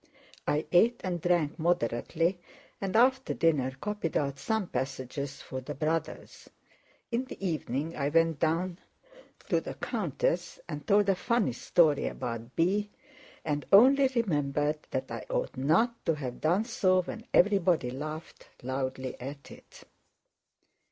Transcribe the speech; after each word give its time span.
I 0.47 0.65
ate 0.71 0.99
and 1.03 1.21
drank 1.21 1.59
moderately 1.59 2.39
and 2.81 2.95
after 2.95 3.35
dinner 3.35 3.69
copied 3.79 4.17
out 4.17 4.39
some 4.39 4.65
passages 4.65 5.43
for 5.43 5.61
the 5.61 5.75
Brothers. 5.75 6.49
In 7.11 7.25
the 7.25 7.39
evening 7.47 7.95
I 7.95 8.09
went 8.09 8.39
down 8.39 8.79
to 9.49 9.61
the 9.61 9.75
countess 9.75 10.59
and 10.67 10.87
told 10.87 11.07
a 11.07 11.13
funny 11.13 11.53
story 11.53 12.07
about 12.07 12.55
B., 12.55 12.89
and 13.45 13.63
only 13.71 14.07
remembered 14.07 14.79
that 14.89 15.11
I 15.11 15.23
ought 15.29 15.55
not 15.55 16.03
to 16.07 16.15
have 16.15 16.41
done 16.41 16.65
so 16.65 17.03
when 17.03 17.27
everybody 17.31 17.91
laughed 17.91 18.47
loudly 18.63 19.19
at 19.21 19.51
it. 19.51 19.83